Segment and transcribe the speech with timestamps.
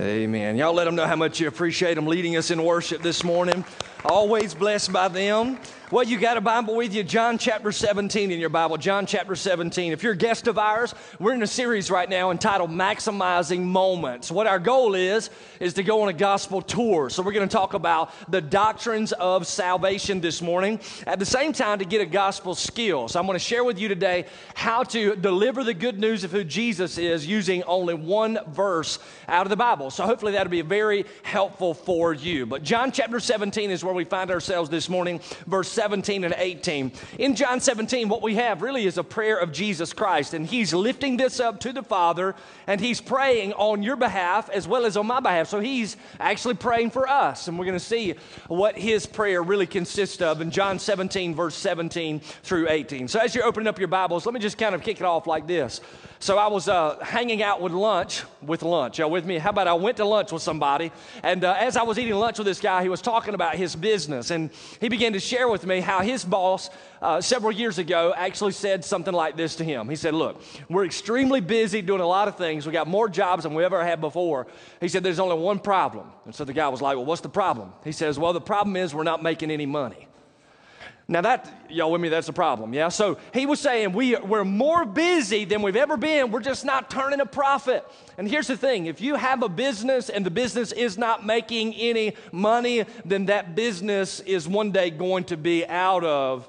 [0.00, 0.56] Amen.
[0.56, 3.64] Y'all let them know how much you appreciate them leading us in worship this morning.
[4.04, 5.58] Always blessed by them.
[5.90, 9.34] Well, you got a Bible with you, John chapter 17 in your Bible, John chapter
[9.34, 9.90] 17.
[9.90, 14.30] If you're a guest of ours, we're in a series right now entitled Maximizing Moments.
[14.30, 15.30] What our goal is,
[15.60, 17.08] is to go on a gospel tour.
[17.08, 20.78] So we're going to talk about the doctrines of salvation this morning.
[21.06, 23.08] At the same time, to get a gospel skill.
[23.08, 26.30] So I'm going to share with you today how to deliver the good news of
[26.30, 29.90] who Jesus is using only one verse out of the Bible.
[29.90, 32.44] So hopefully that'll be very helpful for you.
[32.44, 36.90] But John chapter 17 is where we find ourselves this morning, verse 17 and 18.
[37.20, 40.74] In John 17, what we have really is a prayer of Jesus Christ, and he's
[40.74, 42.34] lifting this up to the Father,
[42.66, 45.46] and he's praying on your behalf as well as on my behalf.
[45.46, 48.16] So he's actually praying for us, and we're going to see
[48.48, 53.06] what his prayer really consists of in John 17, verse 17 through 18.
[53.06, 55.28] So as you're opening up your Bibles, let me just kind of kick it off
[55.28, 55.80] like this.
[56.18, 58.98] So I was uh, hanging out with lunch, with lunch.
[58.98, 59.38] Y'all with me?
[59.38, 60.90] How about I went to lunch with somebody,
[61.22, 63.76] and uh, as I was eating lunch with this guy, he was talking about his
[63.76, 68.12] business, and he began to share with me how his boss uh, several years ago
[68.16, 69.88] actually said something like this to him.
[69.88, 72.66] He said, "Look, we're extremely busy doing a lot of things.
[72.66, 74.46] We got more jobs than we ever had before."
[74.80, 77.28] He said, "There's only one problem," and so the guy was like, "Well, what's the
[77.28, 80.07] problem?" He says, "Well, the problem is we're not making any money."
[81.10, 82.90] Now that, y'all with me, that's a problem, yeah?
[82.90, 86.30] So he was saying we, we're more busy than we've ever been.
[86.30, 87.82] We're just not turning a profit.
[88.18, 91.72] And here's the thing if you have a business and the business is not making
[91.76, 96.46] any money, then that business is one day going to be out of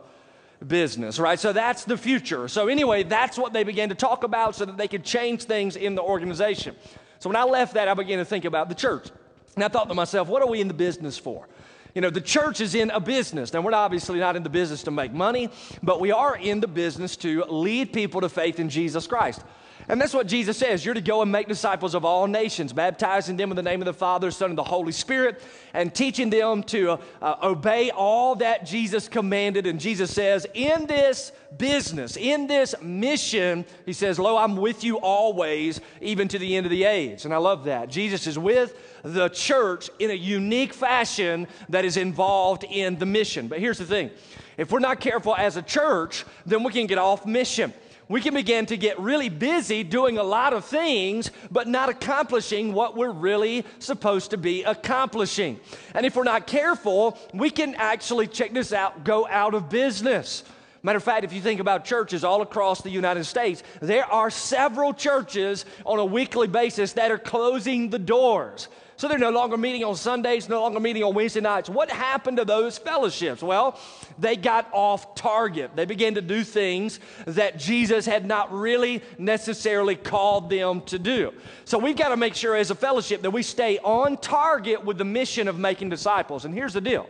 [0.68, 1.40] business, right?
[1.40, 2.50] So that's the future.
[2.50, 5.78] So anyway, that's what they began to talk about so that they could change things
[5.78, 6.76] in the organization.
[7.20, 9.08] So when I left that, I began to think about the church.
[9.56, 11.48] And I thought to myself, what are we in the business for?
[11.96, 13.52] You know, the church is in a business.
[13.52, 15.50] Now, we're obviously not in the business to make money,
[15.82, 19.42] but we are in the business to lead people to faith in Jesus Christ.
[19.90, 20.86] And that's what Jesus says.
[20.86, 23.88] You're to go and make disciples of all nations, baptizing them in the name of
[23.88, 25.42] the Father, Son, and the Holy Spirit,
[25.74, 29.66] and teaching them to uh, obey all that Jesus commanded.
[29.66, 35.00] And Jesus says, in this business, in this mission, he says, Lo, I'm with you
[35.00, 37.26] always, even to the end of the age.
[37.26, 37.90] And I love that.
[37.90, 43.48] Jesus is with the church in a unique fashion that is involved in the mission.
[43.48, 44.12] But here's the thing
[44.56, 47.74] if we're not careful as a church, then we can get off mission
[48.10, 52.74] we can begin to get really busy doing a lot of things, but not accomplishing
[52.74, 55.60] what we're really supposed to be accomplishing.
[55.94, 60.44] And if we're not careful, we can actually, check this out, go out of business.
[60.82, 64.32] Matter of fact, if you think about churches all across the United States, there are
[64.32, 68.70] several churches on a weekly basis that are closing the doors.
[69.00, 71.70] So they're no longer meeting on Sundays, no longer meeting on Wednesday nights.
[71.70, 73.42] What happened to those fellowships?
[73.42, 73.80] Well,
[74.18, 75.72] they got off target.
[75.74, 81.34] They began to do things that Jesus had not really necessarily called them to do.
[81.64, 84.98] So we've got to make sure as a fellowship that we stay on target with
[84.98, 86.44] the mission of making disciples.
[86.44, 87.10] And here's the deal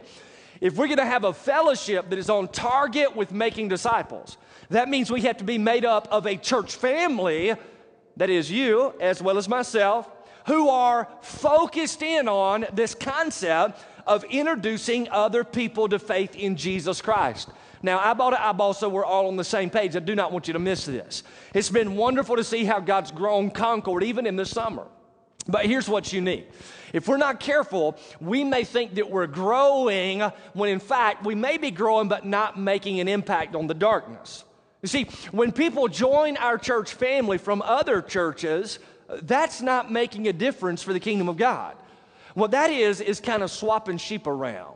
[0.62, 4.38] if we're going to have a fellowship that is on target with making disciples,
[4.70, 7.56] that means we have to be made up of a church family
[8.16, 10.08] that is you as well as myself
[10.50, 17.04] who are focused in on this concept of introducing other people to faith in Jesus
[17.04, 17.50] Christ.
[17.84, 19.96] Now, eyeball to eyeball, so we're all on the same page.
[19.96, 21.22] I do not want you to miss this.
[21.54, 24.88] It's been wonderful to see how God's grown Concord, even in the summer.
[25.48, 26.50] But here's what's unique.
[26.94, 30.22] If we're not careful, we may think that we're growing
[30.54, 34.44] when in fact we may be growing but not making an impact on the darkness.
[34.82, 38.80] You see, when people join our church family from other churches,
[39.22, 41.76] that's not making a difference for the kingdom of God.
[42.34, 44.76] What that is, is kind of swapping sheep around.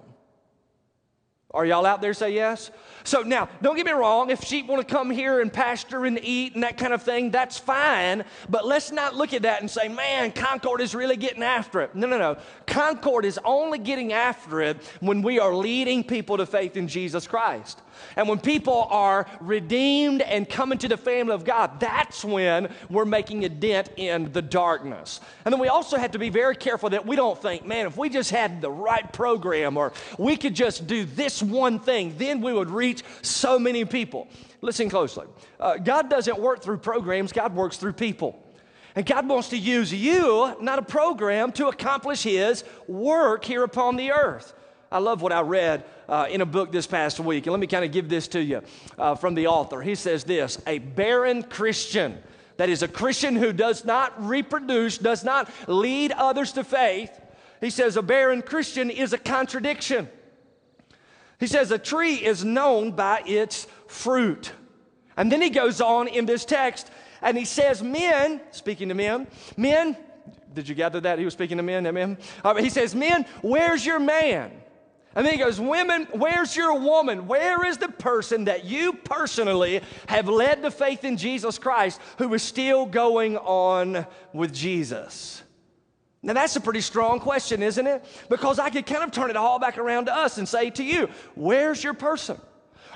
[1.53, 2.71] Are y'all out there say yes?
[3.03, 6.19] So now, don't get me wrong, if sheep want to come here and pasture and
[6.23, 8.23] eat and that kind of thing, that's fine.
[8.49, 11.94] But let's not look at that and say, man, Concord is really getting after it.
[11.94, 12.38] No, no, no.
[12.65, 17.27] Concord is only getting after it when we are leading people to faith in Jesus
[17.27, 17.81] Christ.
[18.15, 23.06] And when people are redeemed and come into the family of God, that's when we're
[23.06, 25.21] making a dent in the darkness.
[25.45, 27.97] And then we also have to be very careful that we don't think, man, if
[27.97, 32.41] we just had the right program or we could just do this one thing, then
[32.41, 34.27] we would reach so many people.
[34.62, 35.27] Listen closely.
[35.59, 38.39] Uh, God doesn't work through programs, God works through people.
[38.95, 43.95] And God wants to use you, not a program, to accomplish His work here upon
[43.95, 44.53] the earth.
[44.94, 47.48] I love what I read uh, in a book this past week.
[47.48, 48.62] And let me kind of give this to you
[49.00, 49.81] uh, from the author.
[49.81, 52.22] He says this A barren Christian,
[52.57, 57.10] that is, a Christian who does not reproduce, does not lead others to faith.
[57.60, 60.07] He says, A barren Christian is a contradiction.
[61.40, 64.51] He says, A tree is known by its fruit.
[65.18, 66.92] And then he goes on in this text
[67.24, 69.25] and he says, Men, speaking to men,
[69.57, 69.98] men,
[70.54, 71.18] Did you gather that?
[71.18, 72.19] He was speaking to men, amen?
[72.44, 74.51] Uh, he says, Men, where's your man?
[75.15, 77.27] And then he goes, Women, where's your woman?
[77.27, 82.33] Where is the person that you personally have led to faith in Jesus Christ who
[82.33, 85.44] is still going on with Jesus?
[86.25, 88.04] Now, that's a pretty strong question, isn't it?
[88.30, 90.83] Because I could kind of turn it all back around to us and say to
[90.83, 92.39] you, Where's your person?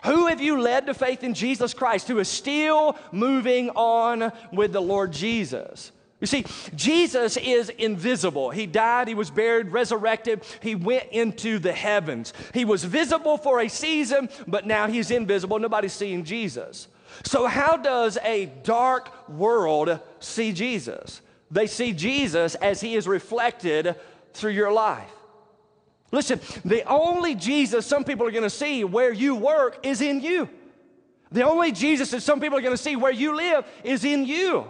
[0.06, 4.72] Who have you led to faith in Jesus Christ who is still moving on with
[4.72, 5.92] the Lord Jesus?
[6.20, 8.50] You see, Jesus is invisible.
[8.50, 12.34] He died, he was buried, resurrected, he went into the heavens.
[12.54, 15.60] He was visible for a season, but now he's invisible.
[15.60, 16.88] Nobody's seeing Jesus.
[17.24, 21.22] So, how does a dark world see Jesus?
[21.52, 23.96] They see Jesus as he is reflected
[24.34, 25.10] through your life.
[26.12, 30.22] Listen, the only Jesus some people are going to see where you work is in
[30.22, 30.50] you.
[31.32, 34.26] The only Jesus that some people are going to see where you live is in
[34.26, 34.66] you.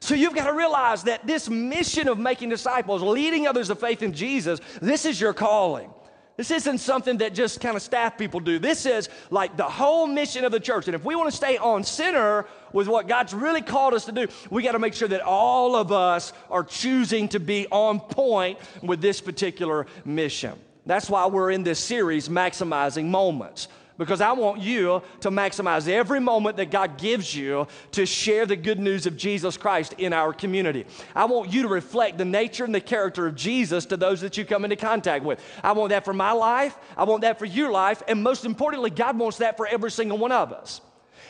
[0.00, 4.02] So you've got to realize that this mission of making disciples, leading others to faith
[4.02, 5.90] in Jesus, this is your calling.
[6.36, 8.58] This isn't something that just kind of staff people do.
[8.58, 10.86] This is like the whole mission of the church.
[10.86, 14.12] And if we want to stay on center with what God's really called us to
[14.12, 18.00] do, we got to make sure that all of us are choosing to be on
[18.00, 20.58] point with this particular mission.
[20.84, 26.20] That's why we're in this series, Maximizing Moments because I want you to maximize every
[26.20, 30.32] moment that God gives you to share the good news of Jesus Christ in our
[30.32, 30.86] community.
[31.14, 34.36] I want you to reflect the nature and the character of Jesus to those that
[34.36, 35.40] you come into contact with.
[35.62, 38.90] I want that for my life, I want that for your life, and most importantly,
[38.90, 40.80] God wants that for every single one of us.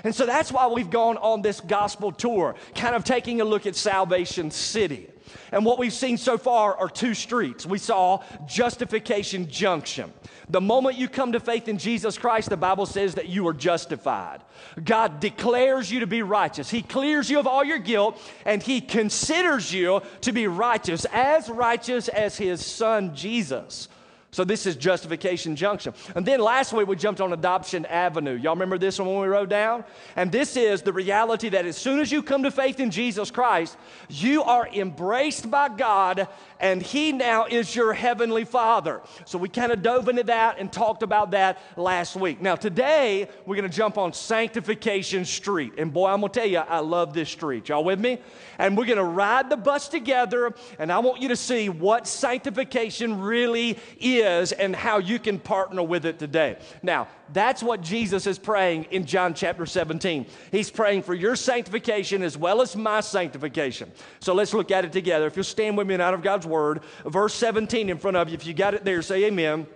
[0.05, 3.67] And so that's why we've gone on this gospel tour, kind of taking a look
[3.67, 5.09] at Salvation City.
[5.53, 7.67] And what we've seen so far are two streets.
[7.67, 10.13] We saw Justification Junction.
[10.49, 13.53] The moment you come to faith in Jesus Christ, the Bible says that you are
[13.53, 14.43] justified.
[14.83, 16.71] God declares you to be righteous.
[16.71, 21.49] He clears you of all your guilt, and He considers you to be righteous, as
[21.49, 23.89] righteous as His Son Jesus.
[24.31, 25.95] So this is Justification Junction.
[26.15, 28.35] And then last week we jumped on Adoption Avenue.
[28.35, 29.85] Y'all remember this one when we rode down?
[30.15, 33.31] And this is the reality that as soon as you come to faith in Jesus
[33.31, 33.77] Christ,
[34.09, 36.29] you are embraced by God
[36.61, 39.03] and He now is your Heavenly Father.
[39.25, 42.41] So we kind of dove into that and talked about that last week.
[42.41, 45.75] Now today we're going to jump on Sanctification Street.
[45.79, 47.69] And boy, I'm going to tell you, I love this street.
[47.69, 48.19] Y'all with me?
[48.59, 52.07] And we're going to ride the bus together and I want you to see what
[52.07, 56.59] sanctification really is and how you can partner with it today.
[56.83, 60.27] Now, that's what Jesus is praying in John chapter 17.
[60.53, 63.91] He's praying for your sanctification as well as my sanctification.
[64.21, 65.27] So let's look at it together.
[65.27, 68.35] If you'll stand with me out of God's word, verse 17 in front of you,
[68.35, 69.67] if you got it there, say amen.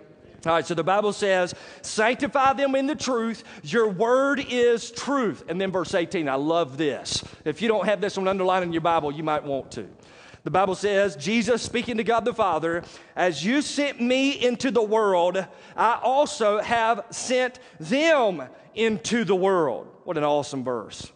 [0.45, 1.53] All right, so the Bible says,
[1.83, 3.43] sanctify them in the truth.
[3.63, 5.43] Your word is truth.
[5.47, 7.23] And then verse 18, I love this.
[7.45, 9.87] If you don't have this one underlined in your Bible, you might want to.
[10.43, 12.83] The Bible says, Jesus speaking to God the Father,
[13.15, 15.45] as you sent me into the world,
[15.77, 18.41] I also have sent them
[18.73, 19.87] into the world.
[20.05, 21.11] What an awesome verse.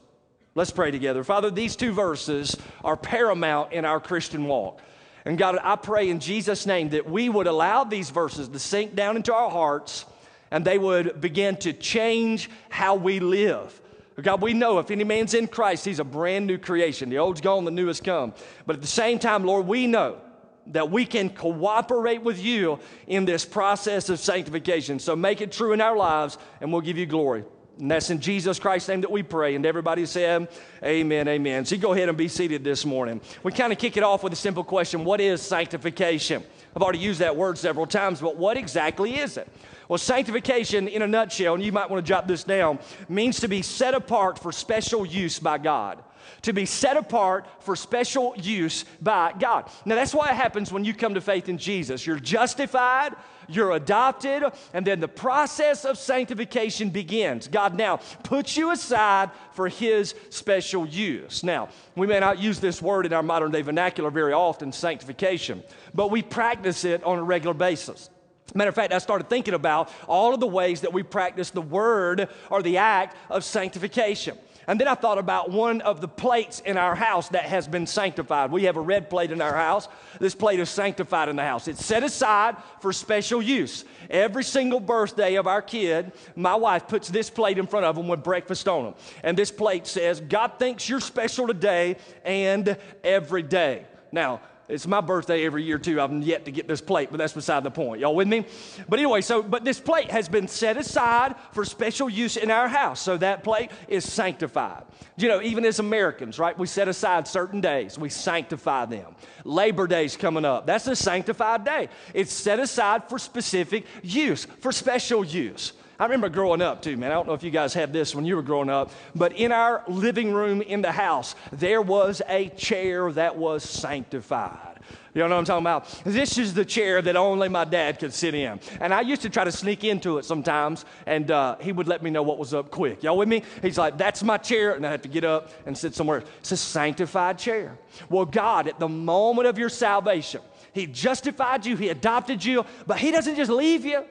[0.53, 1.23] Let's pray together.
[1.23, 4.81] Father, these two verses are paramount in our Christian walk.
[5.25, 8.95] And God, I pray in Jesus' name that we would allow these verses to sink
[8.95, 10.06] down into our hearts
[10.51, 13.81] and they would begin to change how we live.
[14.22, 17.10] God, we know if any man's in Christ, he's a brand new creation.
[17.10, 18.34] The old's gone, the new has come.
[18.65, 20.22] But at the same time, Lord, we know
[20.67, 25.00] that we can cooperate with you in this process of sanctification.
[25.00, 27.44] So make it true in our lives, and we'll give you glory.
[27.79, 29.55] And that's in Jesus Christ's name that we pray.
[29.55, 30.48] And everybody said, um,
[30.84, 31.65] Amen, amen.
[31.65, 33.20] So you go ahead and be seated this morning.
[33.44, 36.44] We kind of kick it off with a simple question What is sanctification?
[36.75, 39.48] I've already used that word several times, but what exactly is it?
[39.88, 43.48] Well, sanctification, in a nutshell, and you might want to jot this down, means to
[43.48, 46.03] be set apart for special use by God.
[46.41, 49.70] To be set apart for special use by God.
[49.86, 52.05] Now, that's what happens when you come to faith in Jesus.
[52.05, 53.15] You're justified,
[53.47, 57.47] you're adopted, and then the process of sanctification begins.
[57.47, 61.43] God now puts you aside for His special use.
[61.43, 65.63] Now, we may not use this word in our modern day vernacular very often, sanctification,
[65.93, 68.09] but we practice it on a regular basis.
[68.53, 71.61] Matter of fact, I started thinking about all of the ways that we practice the
[71.61, 74.37] word or the act of sanctification.
[74.67, 77.86] And then I thought about one of the plates in our house that has been
[77.86, 78.51] sanctified.
[78.51, 79.88] We have a red plate in our house.
[80.19, 81.67] This plate is sanctified in the house.
[81.67, 83.86] It's set aside for special use.
[84.10, 88.07] Every single birthday of our kid, my wife puts this plate in front of them
[88.07, 88.93] with breakfast on them.
[89.24, 93.86] And this plate says, God thinks you're special today and every day.
[94.12, 96.01] Now, It's my birthday every year, too.
[96.01, 98.01] I've yet to get this plate, but that's beside the point.
[98.01, 98.45] Y'all with me?
[98.89, 102.67] But anyway, so, but this plate has been set aside for special use in our
[102.67, 103.00] house.
[103.00, 104.84] So that plate is sanctified.
[105.17, 109.15] You know, even as Americans, right, we set aside certain days, we sanctify them.
[109.43, 110.65] Labor Day's coming up.
[110.65, 111.89] That's a sanctified day.
[112.13, 115.74] It's set aside for specific use, for special use.
[115.99, 117.11] I remember growing up too, man.
[117.11, 119.51] I don't know if you guys had this when you were growing up, but in
[119.51, 124.75] our living room in the house, there was a chair that was sanctified.
[125.13, 126.01] You know what I'm talking about?
[126.03, 128.59] This is the chair that only my dad could sit in.
[128.81, 132.03] And I used to try to sneak into it sometimes, and uh, he would let
[132.03, 133.01] me know what was up quick.
[133.01, 133.41] Y'all with me?
[133.61, 136.23] He's like, that's my chair, and I have to get up and sit somewhere.
[136.39, 137.77] It's a sanctified chair.
[138.09, 140.41] Well, God, at the moment of your salvation,
[140.73, 144.03] He justified you, He adopted you, but He doesn't just leave you.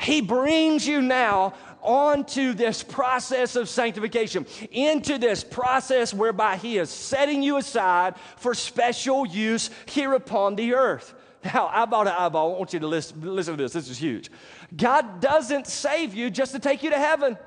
[0.00, 6.90] He brings you now onto this process of sanctification, into this process whereby He is
[6.90, 11.14] setting you aside for special use here upon the earth.
[11.44, 13.72] Now, eyeball to eyeball, I want you to listen, listen to this.
[13.72, 14.30] This is huge.
[14.76, 17.38] God doesn't save you just to take you to heaven.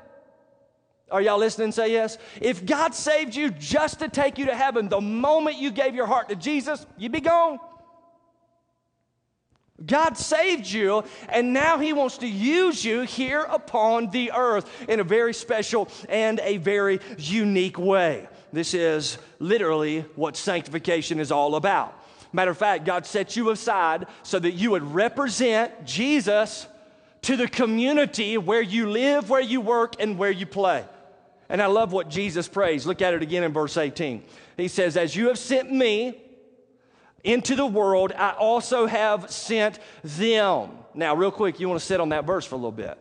[1.12, 1.72] Are y'all listening?
[1.72, 2.18] Say yes.
[2.39, 6.06] If God saved you just to take you to heaven, the moment you gave your
[6.06, 7.60] heart to Jesus, you'd be gone.
[9.86, 15.00] God saved you, and now He wants to use you here upon the earth in
[15.00, 18.27] a very special and a very unique way.
[18.51, 21.95] This is literally what sanctification is all about.
[22.31, 26.67] Matter of fact, God set you aside so that you would represent Jesus
[27.24, 30.86] to the community where you live, where you work, and where you play.
[31.50, 32.86] And I love what Jesus prays.
[32.86, 34.24] Look at it again in verse 18.
[34.57, 36.21] He says, As you have sent me,
[37.23, 40.69] into the world, I also have sent them.
[40.93, 42.97] Now, real quick, you want to sit on that verse for a little bit.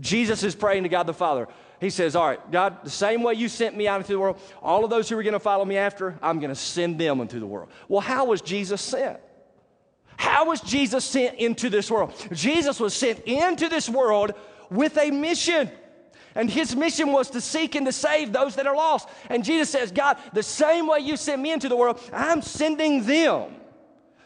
[0.00, 1.48] Jesus is praying to God the Father.
[1.80, 4.38] He says, All right, God, the same way you sent me out into the world,
[4.62, 7.20] all of those who are going to follow me after, I'm going to send them
[7.20, 7.70] into the world.
[7.88, 9.18] Well, how was Jesus sent?
[10.16, 12.14] How was Jesus sent into this world?
[12.32, 14.32] Jesus was sent into this world
[14.70, 15.70] with a mission.
[16.34, 19.08] And his mission was to seek and to save those that are lost.
[19.28, 23.04] And Jesus says, God, the same way you sent me into the world, I'm sending
[23.04, 23.56] them.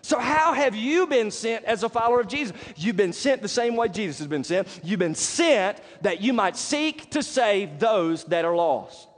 [0.07, 2.57] So, how have you been sent as a follower of Jesus?
[2.77, 4.69] You've been sent the same way Jesus has been sent.
[4.85, 9.09] You've been sent that you might seek to save those that are lost.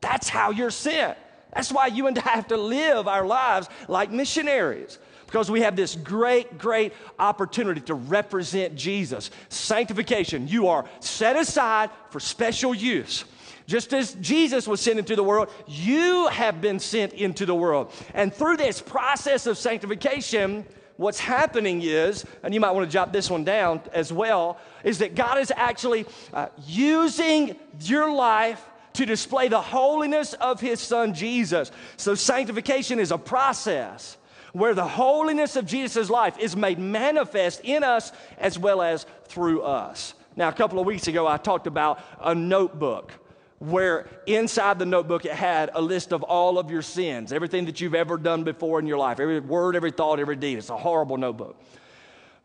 [0.00, 1.18] That's how you're sent.
[1.52, 5.74] That's why you and I have to live our lives like missionaries because we have
[5.74, 9.32] this great, great opportunity to represent Jesus.
[9.48, 13.24] Sanctification, you are set aside for special use.
[13.66, 17.92] Just as Jesus was sent into the world, you have been sent into the world.
[18.14, 20.64] And through this process of sanctification,
[20.96, 24.98] what's happening is, and you might want to jot this one down as well, is
[24.98, 28.64] that God is actually uh, using your life
[28.94, 31.70] to display the holiness of His Son Jesus.
[31.96, 34.16] So, sanctification is a process
[34.52, 39.62] where the holiness of Jesus' life is made manifest in us as well as through
[39.62, 40.14] us.
[40.36, 43.12] Now, a couple of weeks ago, I talked about a notebook
[43.60, 47.80] where inside the notebook it had a list of all of your sins, everything that
[47.80, 50.58] you've ever done before in your life, every word, every thought, every deed.
[50.58, 51.62] It's a horrible notebook.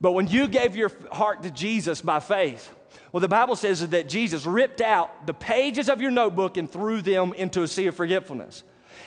[0.01, 2.69] But when you gave your heart to Jesus by faith,
[3.13, 7.01] well, the Bible says that Jesus ripped out the pages of your notebook and threw
[7.01, 8.63] them into a sea of forgetfulness.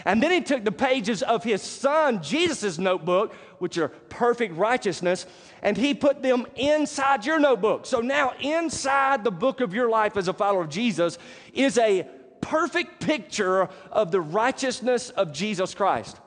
[0.08, 5.26] And then he took the pages of his son, Jesus' notebook, which are perfect righteousness,
[5.60, 7.84] and he put them inside your notebook.
[7.84, 11.18] So now, inside the book of your life as a follower of Jesus
[11.52, 12.08] is a
[12.40, 16.18] perfect picture of the righteousness of Jesus Christ.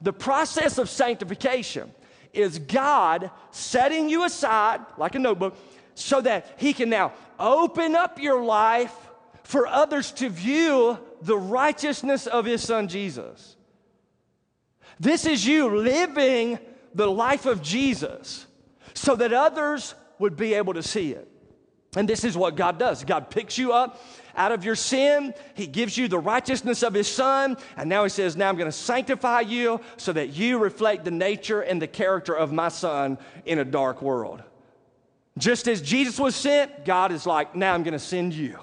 [0.00, 1.92] The process of sanctification
[2.32, 5.58] is God setting you aside like a notebook
[5.94, 8.94] so that he can now open up your life
[9.42, 13.56] for others to view the righteousness of his son Jesus.
[14.98, 16.58] This is you living
[16.94, 18.46] the life of Jesus
[18.94, 21.28] so that others would be able to see it.
[21.96, 24.00] And this is what God does God picks you up
[24.36, 28.10] out of your sin, He gives you the righteousness of His Son, and now He
[28.10, 31.86] says, Now I'm going to sanctify you so that you reflect the nature and the
[31.86, 34.42] character of my Son in a dark world.
[35.38, 38.58] Just as Jesus was sent, God is like, Now I'm going to send you.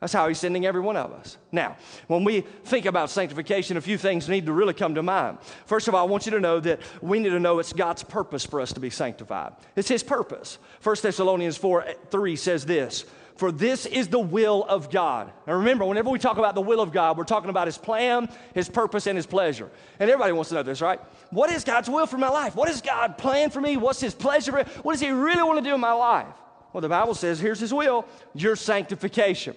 [0.00, 1.38] That's how he's sending every one of us.
[1.50, 1.76] Now,
[2.06, 5.38] when we think about sanctification, a few things need to really come to mind.
[5.66, 8.04] First of all, I want you to know that we need to know it's God's
[8.04, 9.54] purpose for us to be sanctified.
[9.74, 10.58] It's his purpose.
[10.84, 13.06] 1 Thessalonians 4 eh, 3 says this
[13.38, 15.32] For this is the will of God.
[15.48, 18.28] Now remember, whenever we talk about the will of God, we're talking about his plan,
[18.54, 19.68] his purpose, and his pleasure.
[19.98, 21.00] And everybody wants to know this, right?
[21.30, 22.54] What is God's will for my life?
[22.54, 23.76] What is God plan for me?
[23.76, 24.62] What's his pleasure?
[24.82, 26.28] What does he really want to do in my life?
[26.72, 29.56] Well, the Bible says here's his will your sanctification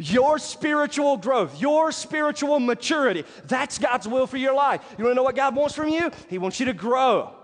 [0.00, 4.80] Your spiritual growth, your spiritual maturity, that's God's will for your life.
[4.96, 6.10] You want to know what God wants from you?
[6.30, 7.34] He wants you to grow.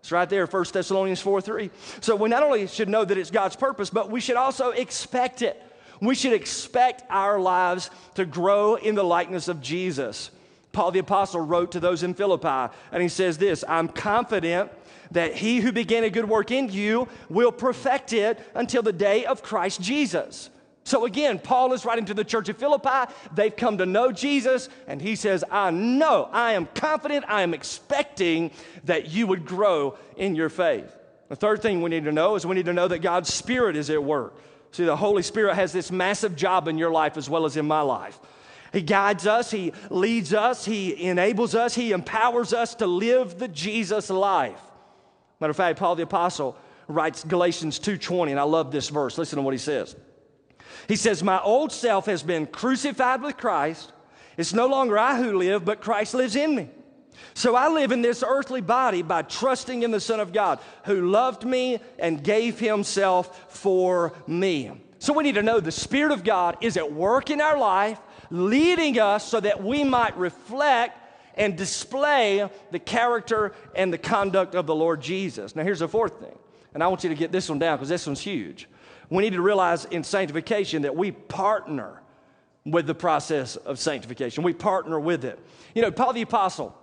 [0.00, 1.70] It's right there, 1 Thessalonians 4 3.
[2.00, 5.42] So we not only should know that it's God's purpose, but we should also expect
[5.42, 5.62] it.
[6.00, 10.30] We should expect our lives to grow in the likeness of Jesus.
[10.72, 14.72] Paul the Apostle wrote to those in Philippi, and he says this I'm confident
[15.10, 19.26] that he who began a good work in you will perfect it until the day
[19.26, 20.48] of Christ Jesus.
[20.84, 23.12] So again, Paul is writing to the church of Philippi.
[23.34, 27.54] They've come to know Jesus, and he says, I know, I am confident, I am
[27.54, 28.50] expecting
[28.84, 30.90] that you would grow in your faith.
[31.28, 33.76] The third thing we need to know is we need to know that God's Spirit
[33.76, 34.34] is at work.
[34.72, 37.66] See, the Holy Spirit has this massive job in your life as well as in
[37.66, 38.18] my life.
[38.72, 43.48] He guides us, He leads us, He enables us, He empowers us to live the
[43.48, 44.60] Jesus life.
[45.40, 46.56] Matter of fact, Paul the Apostle
[46.88, 49.18] writes Galatians 2:20, and I love this verse.
[49.18, 49.94] Listen to what he says.
[50.88, 53.92] He says, My old self has been crucified with Christ.
[54.36, 56.68] It's no longer I who live, but Christ lives in me.
[57.34, 61.08] So I live in this earthly body by trusting in the Son of God who
[61.10, 64.70] loved me and gave himself for me.
[64.98, 67.98] So we need to know the Spirit of God is at work in our life
[68.30, 70.98] leading us so that we might reflect
[71.34, 75.56] and display the character and the conduct of the Lord Jesus.
[75.56, 76.36] Now, here's the fourth thing,
[76.74, 78.68] and I want you to get this one down because this one's huge.
[79.12, 82.00] We need to realize in sanctification that we partner
[82.64, 85.38] with the process of sanctification, we partner with it.
[85.74, 86.74] You know, Paul the Apostle,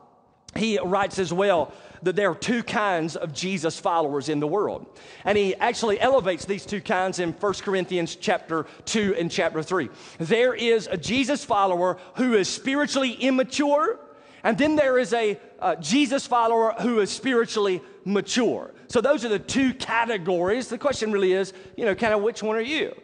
[0.55, 4.85] he writes as well that there are two kinds of Jesus followers in the world.
[5.25, 9.89] And he actually elevates these two kinds in 1 Corinthians chapter 2 and chapter 3.
[10.19, 13.99] There is a Jesus follower who is spiritually immature,
[14.43, 18.71] and then there is a uh, Jesus follower who is spiritually mature.
[18.89, 20.67] So those are the two categories.
[20.67, 22.99] The question really is, you know, kind of which one are you?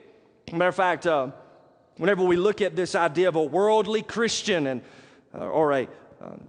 [0.51, 1.30] Matter of fact, uh,
[1.98, 4.82] whenever we look at this idea of a worldly Christian and
[5.34, 5.88] uh, or a
[6.22, 6.48] um,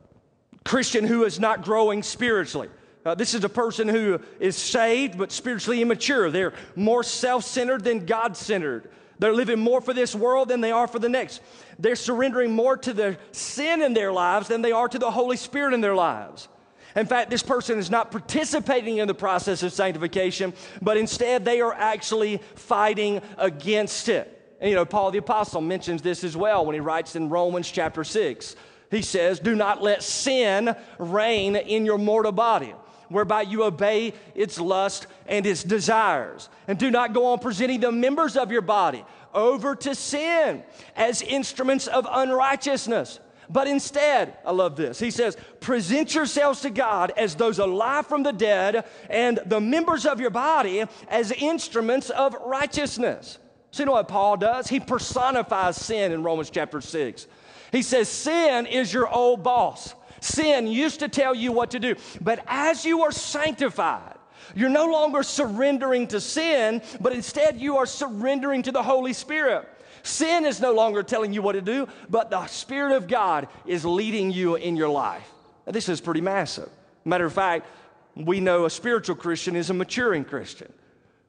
[0.64, 2.68] Christian who is not growing spiritually.
[3.04, 6.30] Uh, this is a person who is saved but spiritually immature.
[6.30, 8.90] They're more self centered than God centered.
[9.18, 11.40] They're living more for this world than they are for the next.
[11.78, 15.36] They're surrendering more to the sin in their lives than they are to the Holy
[15.36, 16.48] Spirit in their lives.
[16.96, 21.60] In fact, this person is not participating in the process of sanctification, but instead they
[21.60, 24.32] are actually fighting against it.
[24.60, 27.70] And you know, Paul the Apostle mentions this as well when he writes in Romans
[27.70, 28.56] chapter 6
[28.90, 32.74] he says, Do not let sin reign in your mortal body,
[33.08, 36.48] whereby you obey its lust and its desires.
[36.68, 39.04] And do not go on presenting the members of your body
[39.34, 40.62] over to sin
[40.94, 43.20] as instruments of unrighteousness.
[43.48, 44.98] But instead, I love this.
[44.98, 50.06] He says, present yourselves to God as those alive from the dead, and the members
[50.06, 53.38] of your body as instruments of righteousness.
[53.70, 54.68] So, you know what Paul does?
[54.68, 57.26] He personifies sin in Romans chapter 6.
[57.72, 59.94] He says, Sin is your old boss.
[60.20, 61.94] Sin used to tell you what to do.
[62.20, 64.16] But as you are sanctified,
[64.54, 69.68] you're no longer surrendering to sin, but instead you are surrendering to the Holy Spirit.
[70.06, 73.84] Sin is no longer telling you what to do, but the Spirit of God is
[73.84, 75.28] leading you in your life.
[75.66, 76.68] Now, this is pretty massive.
[77.04, 77.66] Matter of fact,
[78.14, 80.72] we know a spiritual Christian is a maturing Christian.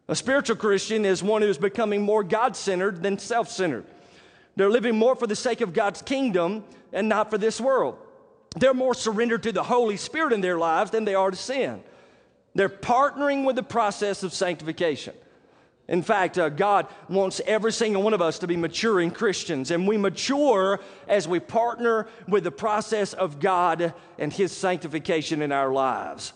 [0.07, 3.85] A spiritual Christian is one who is becoming more God centered than self centered.
[4.55, 6.63] They're living more for the sake of God's kingdom
[6.93, 7.97] and not for this world.
[8.55, 11.81] They're more surrendered to the Holy Spirit in their lives than they are to sin.
[12.53, 15.15] They're partnering with the process of sanctification.
[15.87, 19.87] In fact, uh, God wants every single one of us to be maturing Christians, and
[19.87, 25.71] we mature as we partner with the process of God and His sanctification in our
[25.71, 26.33] lives.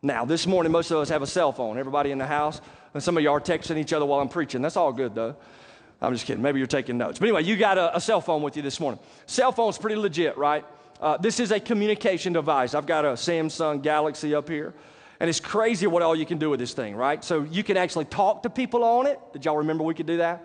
[0.00, 1.78] Now, this morning, most of us have a cell phone.
[1.78, 2.60] Everybody in the house,
[2.94, 4.62] and some of you are texting each other while I'm preaching.
[4.62, 5.36] That's all good, though.
[6.00, 6.42] I'm just kidding.
[6.42, 7.18] Maybe you're taking notes.
[7.18, 9.00] But anyway, you got a, a cell phone with you this morning.
[9.26, 10.64] Cell phone's pretty legit, right?
[11.00, 12.74] Uh, this is a communication device.
[12.74, 14.72] I've got a Samsung Galaxy up here.
[15.20, 17.24] And it's crazy what all you can do with this thing, right?
[17.24, 19.18] So you can actually talk to people on it.
[19.32, 20.42] Did y'all remember we could do that?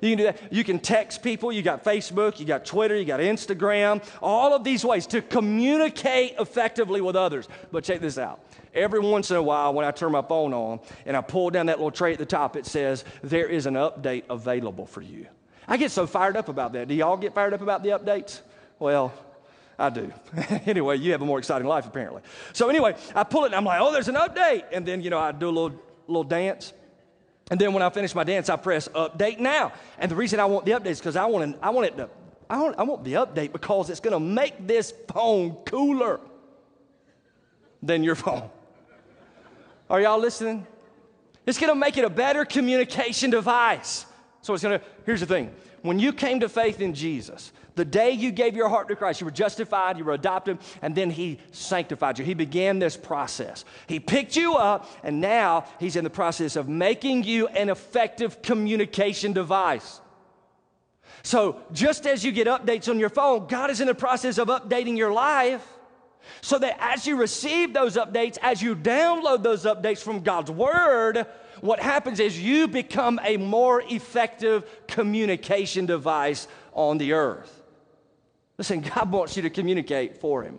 [0.00, 0.52] You can do that.
[0.52, 1.50] You can text people.
[1.50, 6.34] You got Facebook, you got Twitter, you got Instagram, all of these ways to communicate
[6.38, 7.48] effectively with others.
[7.72, 8.40] But check this out
[8.74, 11.66] every once in a while when I turn my phone on and I pull down
[11.66, 15.26] that little tray at the top, it says, There is an update available for you.
[15.66, 16.88] I get so fired up about that.
[16.88, 18.40] Do y'all get fired up about the updates?
[18.78, 19.14] Well,
[19.78, 20.12] I do.
[20.66, 22.22] anyway, you have a more exciting life apparently.
[22.52, 24.64] So anyway, I pull it and I'm like, oh, there's an update.
[24.72, 26.72] And then, you know, I do a little little dance.
[27.50, 29.72] And then when I finish my dance, I press update now.
[29.98, 32.08] And the reason I want the update is because I want I want it to
[32.48, 36.20] I want, I want the update because it's going to make this phone cooler
[37.82, 38.50] than your phone.
[39.88, 40.66] Are y'all listening?
[41.46, 44.06] It's going to make it a better communication device.
[44.42, 47.84] So it's going to, here's the thing when you came to faith in Jesus, the
[47.84, 51.10] day you gave your heart to Christ, you were justified, you were adopted, and then
[51.10, 52.24] He sanctified you.
[52.24, 53.64] He began this process.
[53.86, 58.42] He picked you up, and now He's in the process of making you an effective
[58.42, 60.00] communication device.
[61.22, 64.48] So, just as you get updates on your phone, God is in the process of
[64.48, 65.66] updating your life
[66.42, 71.26] so that as you receive those updates, as you download those updates from God's Word,
[71.60, 77.63] what happens is you become a more effective communication device on the earth.
[78.58, 80.58] Listen, God wants you to communicate for Him.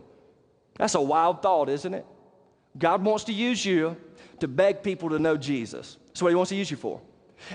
[0.77, 2.05] That's a wild thought, isn't it?
[2.77, 3.95] God wants to use you
[4.39, 5.97] to beg people to know Jesus.
[6.07, 7.01] That's what He wants to use you for.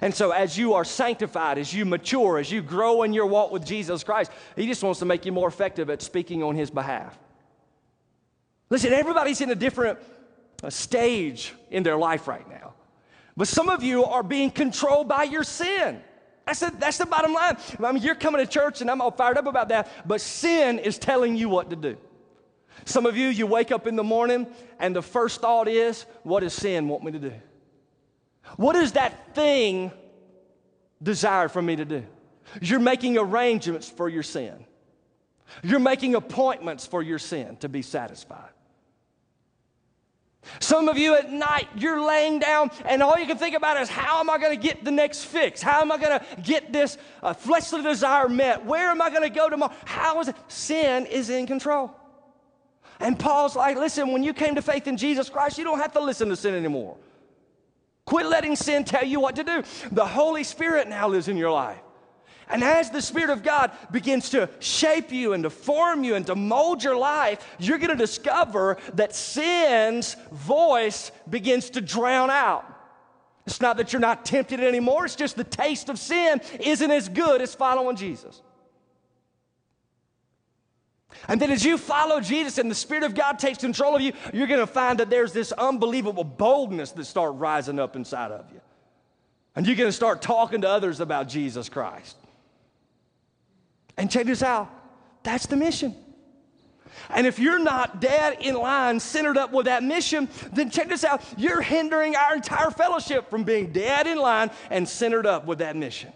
[0.01, 3.51] And so, as you are sanctified, as you mature, as you grow in your walk
[3.51, 6.71] with Jesus Christ, He just wants to make you more effective at speaking on His
[6.71, 7.19] behalf.
[8.71, 9.99] Listen, everybody's in a different
[10.63, 12.75] uh, stage in their life right now.
[13.37, 16.01] But some of you are being controlled by your sin.
[16.51, 17.57] That's the, that's the bottom line.
[17.81, 20.81] I mean, you're coming to church and I'm all fired up about that, but sin
[20.81, 21.97] is telling you what to do.
[22.85, 24.49] Some of you, you wake up in the morning
[24.81, 27.33] and the first thought is, what does sin want me to do?
[28.57, 29.93] What does that thing
[31.01, 32.03] desire for me to do?
[32.61, 34.65] You're making arrangements for your sin.
[35.63, 38.51] You're making appointments for your sin to be satisfied.
[40.61, 43.89] Some of you at night, you're laying down, and all you can think about is
[43.89, 45.63] how am I going to get the next fix?
[45.63, 48.65] How am I going to get this uh, fleshly desire met?
[48.67, 49.73] Where am I going to go tomorrow?
[49.87, 50.37] How is it?
[50.49, 51.91] Sin is in control.
[53.01, 55.93] And Paul's like, listen, when you came to faith in Jesus Christ, you don't have
[55.95, 56.99] to listen to sin anymore.
[58.05, 59.63] Quit letting sin tell you what to do.
[59.93, 61.81] The Holy Spirit now lives in your life.
[62.51, 66.27] And as the Spirit of God begins to shape you and to form you and
[66.27, 72.67] to mold your life, you're going to discover that sin's voice begins to drown out.
[73.47, 77.09] It's not that you're not tempted anymore, it's just the taste of sin isn't as
[77.09, 78.43] good as following Jesus.
[81.29, 84.13] And then as you follow Jesus and the Spirit of God takes control of you,
[84.33, 88.47] you're going to find that there's this unbelievable boldness that starts rising up inside of
[88.53, 88.61] you.
[89.55, 92.17] And you're going to start talking to others about Jesus Christ.
[94.01, 94.71] And check this out
[95.23, 95.95] that's the mission.
[97.11, 101.05] And if you're not dead in line, centered up with that mission, then check this
[101.05, 101.23] out.
[101.37, 105.77] You're hindering our entire fellowship from being dead in line and centered up with that
[105.77, 106.13] mission.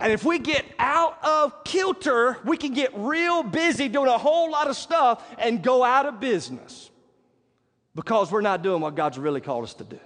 [0.00, 4.50] And if we get out of kilter, we can get real busy doing a whole
[4.50, 6.90] lot of stuff and go out of business
[7.94, 10.00] because we're not doing what God's really called us to do.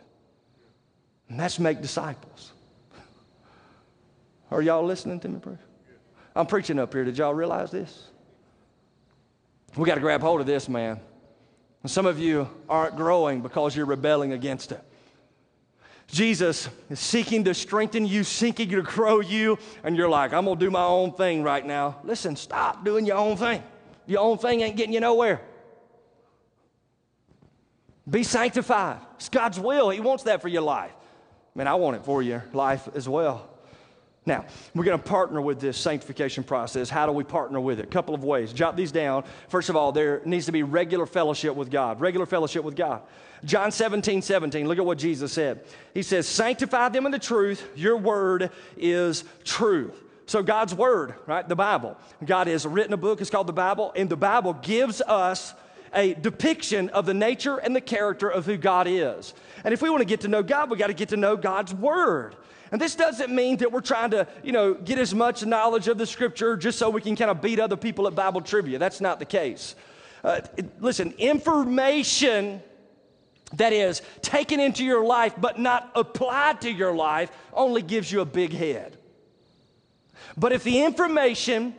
[1.29, 2.53] And that's make disciples.
[4.51, 5.59] Are y'all listening to me, Bruce?
[6.35, 7.05] I'm preaching up here.
[7.05, 8.09] Did y'all realize this?
[9.77, 11.01] We got to grab hold of this, man.
[11.83, 14.83] And some of you aren't growing because you're rebelling against it.
[16.07, 20.59] Jesus is seeking to strengthen you, seeking to grow you, and you're like, I'm going
[20.59, 22.01] to do my own thing right now.
[22.05, 23.63] Listen, stop doing your own thing.
[24.07, 25.41] Your own thing ain't getting you nowhere.
[28.09, 28.99] Be sanctified.
[29.15, 29.91] It's God's will.
[29.91, 30.93] He wants that for your life.
[31.55, 33.49] Man, I want it for your life as well.
[34.25, 36.89] Now, we're going to partner with this sanctification process.
[36.89, 37.87] How do we partner with it?
[37.87, 38.53] A couple of ways.
[38.53, 39.25] Jot these down.
[39.49, 42.01] First of all, there needs to be regular fellowship with God.
[42.01, 43.03] Regular fellowship with God.
[43.45, 45.65] John 17, 17, look at what Jesus said.
[45.93, 47.69] He says, Sanctify them in the truth.
[47.75, 50.01] Your word is truth.
[50.27, 51.47] So, God's word, right?
[51.47, 51.97] The Bible.
[52.25, 55.53] God has written a book, it's called the Bible, and the Bible gives us
[55.93, 59.35] a depiction of the nature and the character of who God is.
[59.65, 61.37] And if we want to get to know God, we got to get to know
[61.37, 62.37] God's word.
[62.73, 65.99] And this doesn't mean that we're trying to, you know, get as much knowledge of
[65.99, 68.79] the scripture just so we can kind of beat other people at Bible trivia.
[68.79, 69.75] That's not the case.
[70.25, 70.41] Uh,
[70.81, 72.63] listen, information
[73.55, 78.23] that is taken into your life but not applied to your life only gives you
[78.23, 78.97] a big head.
[80.39, 81.75] But if the information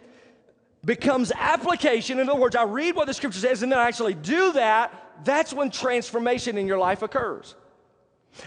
[0.86, 4.14] becomes application, in other words, I read what the scripture says and then I actually
[4.14, 4.94] do that,
[5.26, 7.56] that's when transformation in your life occurs.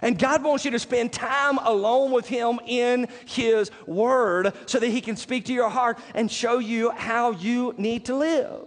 [0.03, 4.89] And God wants you to spend time alone with Him in His Word so that
[4.89, 8.67] He can speak to your heart and show you how you need to live.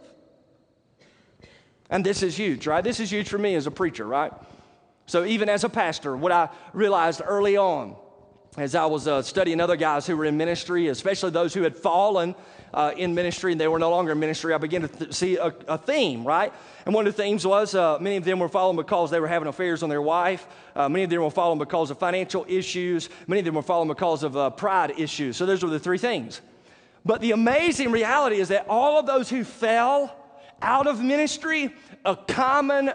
[1.89, 2.83] And this is huge, right?
[2.83, 4.31] This is huge for me as a preacher, right?
[5.07, 7.95] So, even as a pastor, what I realized early on
[8.59, 11.77] as I was uh, studying other guys who were in ministry, especially those who had
[11.77, 12.35] fallen
[12.73, 15.37] uh, in ministry and they were no longer in ministry, I began to th- see
[15.37, 16.51] a, a, theme, right?
[16.85, 19.27] And one of the themes was uh, many of them were falling because they were
[19.27, 20.45] having affairs on their wife.
[20.75, 23.09] Uh, many of them were falling because of financial issues.
[23.27, 25.37] Many of them were falling because of uh, pride issues.
[25.37, 26.41] So those were the three things.
[27.05, 30.13] But the amazing reality is that all of those who fell
[30.61, 32.91] out of ministry, a common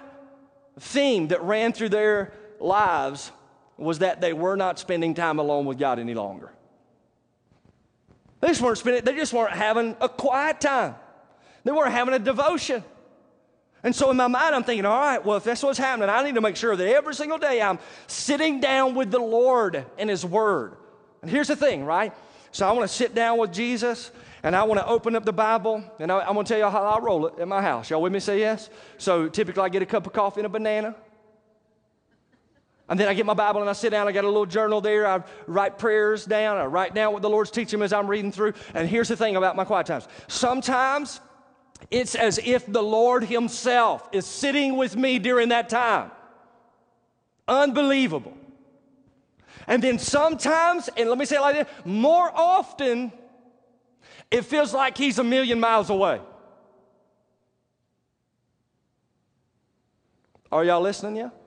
[0.79, 3.33] theme that ran through their lives
[3.77, 6.53] was that they were not spending time alone with God any longer.
[8.41, 10.95] They just weren't spending, they just weren't having a quiet time.
[11.65, 12.85] They weren't having a devotion.
[13.83, 16.23] And so in my mind, I'm thinking, all right, well, if that's what's happening, I
[16.23, 20.09] need to make sure that every single day I'm sitting down with the Lord and
[20.09, 20.77] His Word.
[21.21, 22.13] And here's the thing, right?
[22.51, 24.11] So I want to sit down with Jesus
[24.43, 26.71] and I want to open up the Bible and I, am going to tell y'all
[26.71, 27.91] how I roll it at my house.
[27.91, 28.21] Y'all with me?
[28.21, 28.71] Say yes.
[28.97, 30.95] So typically I get a cup of coffee and a banana.
[32.89, 34.09] And then I get my Bible and I sit down.
[34.09, 35.07] I got a little journal there.
[35.07, 36.59] I write prayers down.
[36.59, 38.53] I write down what the Lord's teaching me as I'm reading through.
[38.75, 40.07] And here's the thing about my quiet times.
[40.29, 41.21] Sometimes
[41.91, 46.11] it's as if the Lord Himself is sitting with me during that time.
[47.49, 48.37] Unbelievable.
[49.67, 53.13] And then sometimes, and let me say it like this more often,
[54.31, 56.21] it feels like He's a million miles away.
[60.53, 61.44] Are y'all listening yet?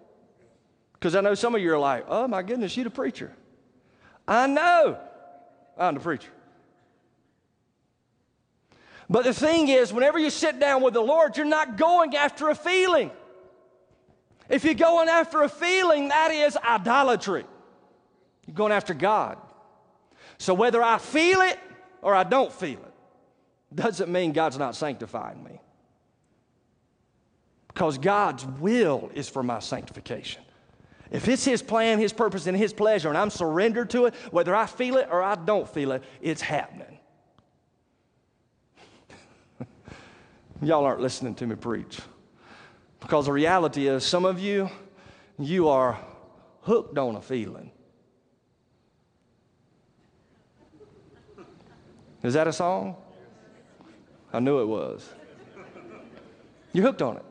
[0.99, 3.31] Because I know some of you are like, oh my goodness, you're the preacher.
[4.27, 4.97] I know
[5.77, 6.31] I'm the preacher.
[9.09, 12.49] But the thing is, whenever you sit down with the Lord, you're not going after
[12.49, 13.11] a feeling.
[14.49, 17.45] If you're going after a feeling, that is idolatry.
[18.45, 19.37] You're going after God.
[20.37, 21.59] So whether I feel it
[22.01, 22.93] or I don't feel it,
[23.75, 25.59] doesn't mean God's not sanctifying me.
[27.67, 30.41] Because God's will is for my sanctification.
[31.11, 34.55] If it's His plan, His purpose, and His pleasure, and I'm surrendered to it, whether
[34.55, 36.99] I feel it or I don't feel it, it's happening.
[40.61, 41.99] Y'all aren't listening to me preach.
[42.99, 44.69] Because the reality is, some of you,
[45.39, 45.99] you are
[46.61, 47.71] hooked on a feeling.
[52.23, 52.97] Is that a song?
[54.33, 55.07] I knew it was.
[56.73, 57.25] You're hooked on it.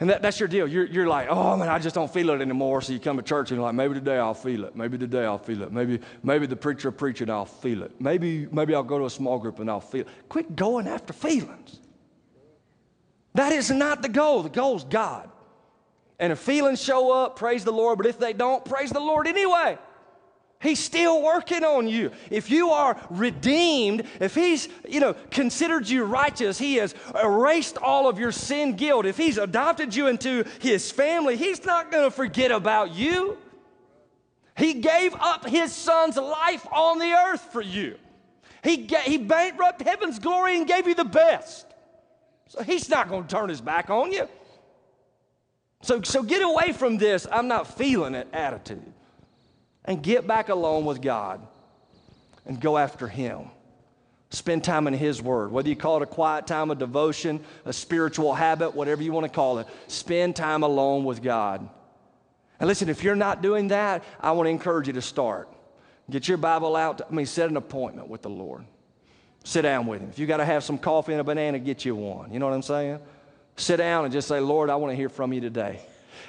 [0.00, 0.68] And that, that's your deal.
[0.68, 2.80] You're, you're like, oh man, I just don't feel it anymore.
[2.82, 4.76] So you come to church and you're like, maybe today I'll feel it.
[4.76, 5.72] Maybe today I'll feel it.
[5.72, 8.00] Maybe, maybe the preacher preaching, I'll feel it.
[8.00, 10.08] Maybe, maybe I'll go to a small group and I'll feel it.
[10.28, 11.80] Quit going after feelings.
[13.34, 14.42] That is not the goal.
[14.42, 15.30] The goal is God.
[16.20, 17.98] And if feelings show up, praise the Lord.
[17.98, 19.78] But if they don't, praise the Lord anyway.
[20.60, 22.10] He's still working on you.
[22.30, 28.08] If you are redeemed, if He's, you know, considered you righteous, He has erased all
[28.08, 29.06] of your sin guilt.
[29.06, 33.38] If He's adopted you into His family, He's not going to forget about you.
[34.56, 37.96] He gave up His Son's life on the earth for you.
[38.64, 41.66] He, ga- he bankrupted heaven's glory and gave you the best.
[42.48, 44.28] So He's not going to turn His back on you.
[45.82, 48.92] So, so get away from this, I'm not feeling it attitude
[49.88, 51.40] and get back alone with God
[52.44, 53.50] and go after Him.
[54.30, 55.50] Spend time in His Word.
[55.50, 59.24] Whether you call it a quiet time of devotion, a spiritual habit, whatever you want
[59.24, 61.66] to call it, spend time alone with God.
[62.60, 65.48] And listen, if you're not doing that, I want to encourage you to start.
[66.10, 67.00] Get your Bible out.
[67.10, 68.66] I mean, set an appointment with the Lord.
[69.42, 70.10] Sit down with Him.
[70.10, 72.30] If you got to have some coffee and a banana, get you one.
[72.30, 72.98] You know what I'm saying?
[73.56, 75.80] Sit down and just say, Lord, I want to hear from you today.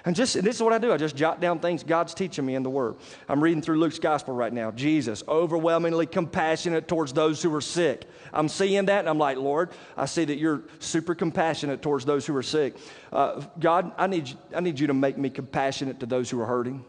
[0.06, 0.92] And just and this is what I do.
[0.92, 2.96] I just jot down things God's teaching me in the Word.
[3.28, 4.72] I'm reading through Luke's gospel right now.
[4.72, 8.06] Jesus, overwhelmingly compassionate towards those who are sick.
[8.34, 12.26] I'm seeing that and I'm like, Lord, I see that you're super compassionate towards those
[12.26, 12.76] who are sick.
[13.12, 16.46] Uh, God, I need, I need you to make me compassionate to those who are
[16.46, 16.80] hurting.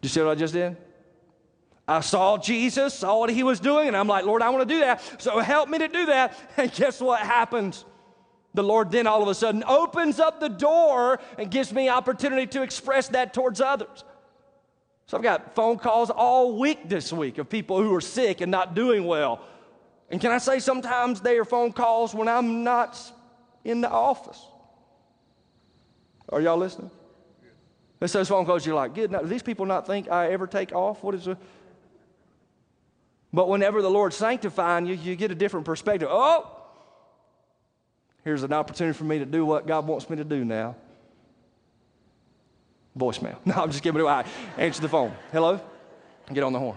[0.00, 0.76] Do you see what I just did?
[1.86, 4.74] I saw Jesus, saw what he was doing, and I'm like, Lord, I want to
[4.74, 5.02] do that.
[5.20, 6.38] So help me to do that.
[6.56, 7.84] And guess what happens?
[8.54, 12.46] The Lord then all of a sudden opens up the door and gives me opportunity
[12.48, 14.04] to express that towards others.
[15.06, 18.50] So I've got phone calls all week this week of people who are sick and
[18.50, 19.40] not doing well.
[20.10, 23.00] And can I say sometimes they are phone calls when I'm not
[23.64, 24.44] in the office?
[26.28, 26.90] Are y'all listening?
[28.00, 29.10] It's those phone calls you're like, good.
[29.10, 31.02] Now, do these people not think I ever take off?
[31.02, 31.38] What is it?
[33.32, 36.08] But whenever the Lord's sanctifying you, you get a different perspective.
[36.10, 36.61] Oh,
[38.24, 40.76] Here's an opportunity for me to do what God wants me to do now.
[42.96, 43.36] Voicemail.
[43.44, 44.00] No, I'm just kidding.
[44.06, 44.24] I
[44.58, 45.12] answer the phone.
[45.32, 45.60] Hello?
[46.32, 46.76] Get on the horn.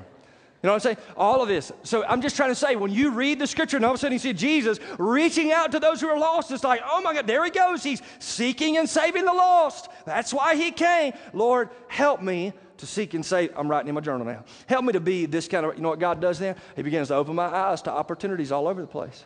[0.63, 0.97] You know what I'm saying?
[1.15, 1.71] All of this.
[1.84, 3.99] So I'm just trying to say, when you read the scripture and all of a
[3.99, 7.13] sudden you see Jesus reaching out to those who are lost, it's like, oh my
[7.13, 7.84] God, there he goes.
[7.84, 9.89] He's seeking and saving the lost.
[10.08, 11.13] That's why he came.
[11.34, 13.51] Lord, help me to seek and save.
[13.55, 14.43] I'm writing in my journal now.
[14.65, 16.55] Help me to be this kind of, you know what God does then?
[16.75, 19.25] He begins to open my eyes to opportunities all over the place.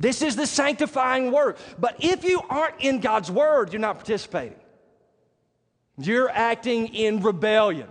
[0.00, 1.58] This is the sanctifying work.
[1.78, 4.58] But if you aren't in God's word, you're not participating.
[5.98, 7.86] You're acting in rebellion.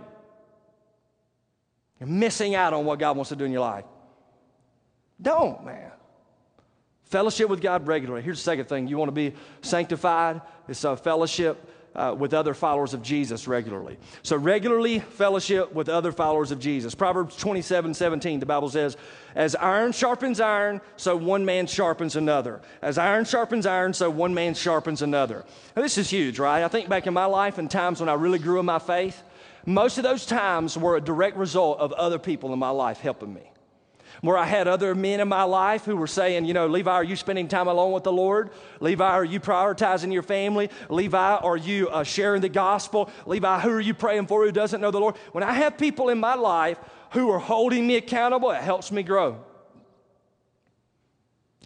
[2.00, 3.84] You're missing out on what God wants to do in your life.
[5.22, 5.92] Don't, man.
[7.04, 8.22] Fellowship with God regularly.
[8.22, 10.40] Here's the second thing you want to be sanctified.
[10.66, 11.64] It's a fellowship
[11.94, 13.98] uh, with other followers of Jesus regularly.
[14.22, 16.94] So, regularly fellowship with other followers of Jesus.
[16.94, 18.96] Proverbs 27 17, the Bible says,
[19.34, 22.60] As iron sharpens iron, so one man sharpens another.
[22.82, 25.44] As iron sharpens iron, so one man sharpens another.
[25.76, 26.62] Now, this is huge, right?
[26.62, 29.22] I think back in my life and times when I really grew in my faith,
[29.66, 33.34] most of those times were a direct result of other people in my life helping
[33.34, 33.50] me
[34.20, 37.04] where I had other men in my life who were saying, you know, Levi, are
[37.04, 38.50] you spending time alone with the Lord?
[38.80, 40.70] Levi, are you prioritizing your family?
[40.88, 43.10] Levi, are you uh, sharing the gospel?
[43.26, 45.16] Levi, who are you praying for who doesn't know the Lord?
[45.32, 46.78] When I have people in my life
[47.12, 49.44] who are holding me accountable, it helps me grow.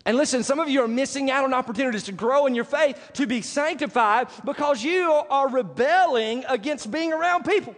[0.07, 2.99] And listen, some of you are missing out on opportunities to grow in your faith,
[3.15, 7.75] to be sanctified, because you are rebelling against being around people.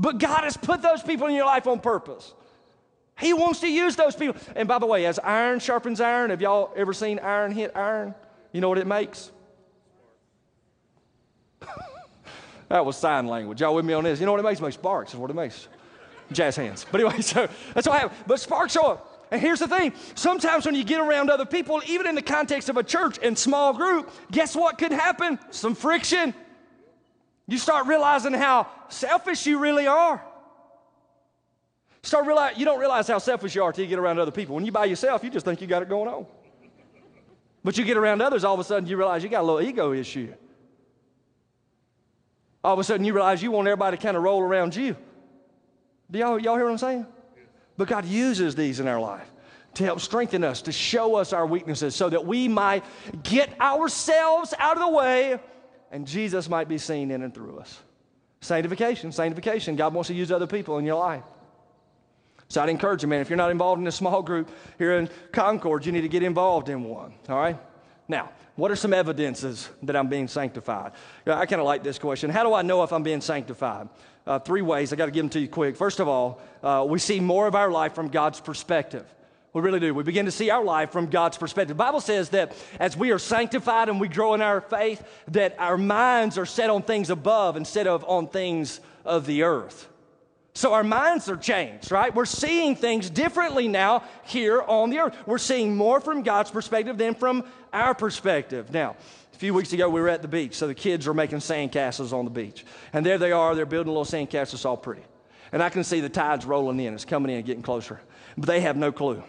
[0.00, 2.32] But God has put those people in your life on purpose.
[3.18, 4.40] He wants to use those people.
[4.56, 8.14] And by the way, as iron sharpens iron, have y'all ever seen iron hit iron?
[8.52, 9.30] You know what it makes?
[12.70, 13.60] that was sign language.
[13.60, 14.18] Y'all with me on this?
[14.20, 14.58] You know what it makes?
[14.58, 15.68] It makes sparks, is what it makes.
[16.32, 16.86] Jazz hands.
[16.90, 18.18] But anyway, so that's what happened.
[18.26, 19.28] But sparks show up.
[19.30, 22.70] And here's the thing sometimes when you get around other people, even in the context
[22.70, 25.38] of a church and small group, guess what could happen?
[25.50, 26.34] Some friction.
[27.50, 30.22] You start realizing how selfish you really are.
[32.04, 34.54] Start realize you don't realize how selfish you are till you get around other people.
[34.54, 36.26] When you by yourself, you just think you got it going on.
[37.64, 39.60] But you get around others, all of a sudden you realize you got a little
[39.60, 40.32] ego issue.
[42.62, 44.96] All of a sudden you realize you want everybody to kind of roll around you.
[46.08, 47.06] Do y'all, y'all hear what I'm saying?
[47.76, 49.28] But God uses these in our life
[49.74, 52.84] to help strengthen us, to show us our weaknesses, so that we might
[53.24, 55.40] get ourselves out of the way
[55.90, 57.80] and Jesus might be seen in and through us.
[58.40, 59.76] Sanctification, sanctification.
[59.76, 61.24] God wants to use other people in your life.
[62.48, 65.08] So I'd encourage you, man, if you're not involved in a small group here in
[65.30, 67.56] Concord, you need to get involved in one, all right?
[68.08, 70.92] Now, what are some evidences that I'm being sanctified?
[71.26, 72.28] I kind of like this question.
[72.28, 73.88] How do I know if I'm being sanctified?
[74.26, 74.92] Uh, three ways.
[74.92, 75.76] I got to give them to you quick.
[75.76, 79.06] First of all, uh, we see more of our life from God's perspective.
[79.52, 79.92] We really do.
[79.94, 81.76] We begin to see our life from God's perspective.
[81.76, 85.56] The Bible says that as we are sanctified and we grow in our faith, that
[85.58, 89.88] our minds are set on things above instead of on things of the earth.
[90.54, 92.14] So our minds are changed, right?
[92.14, 95.16] We're seeing things differently now here on the earth.
[95.26, 98.72] We're seeing more from God's perspective than from our perspective.
[98.72, 98.96] Now,
[99.32, 102.12] a few weeks ago, we were at the beach, so the kids are making sandcastles
[102.12, 102.64] on the beach.
[102.92, 105.02] And there they are, they're building a little sandcastle, it's all pretty.
[105.52, 108.00] And I can see the tides rolling in, it's coming in, and getting closer.
[108.36, 109.22] But they have no clue.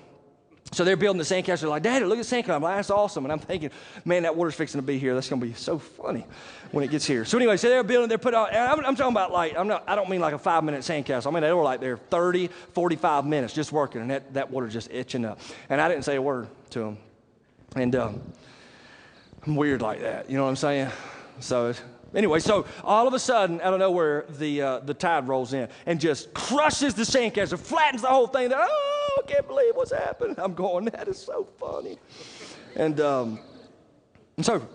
[0.74, 1.62] So they're building the sandcastle.
[1.62, 2.56] They're like, Daddy, look at the sandcastle.
[2.56, 3.26] I'm like, That's awesome.
[3.26, 3.72] And I'm thinking,
[4.06, 5.14] man, that water's fixing to be here.
[5.14, 6.26] That's going to be so funny
[6.72, 7.26] when it gets here.
[7.26, 9.84] So anyway, so they're building, they're putting on, I'm, I'm, talking about like, I'm not,
[9.86, 11.28] I don't mean like a five minute sandcastle.
[11.28, 14.74] I mean, they were like there 30, 45 minutes just working, and that, that water's
[14.74, 15.40] just itching up.
[15.70, 16.98] And I didn't say a word to them.
[17.76, 18.22] And um,
[19.46, 20.30] I'm weird like that.
[20.30, 20.90] You know what I'm saying?
[21.40, 21.74] So
[22.14, 26.00] Anyway, so all of a sudden, of nowhere, the, uh, the tide rolls in and
[26.00, 28.52] just crushes the sandcastle, flattens the whole thing.
[28.54, 30.36] Oh, I can't believe what's happening.
[30.38, 31.98] I'm going, that is so funny.
[32.76, 33.40] And, um,
[34.36, 34.68] and so,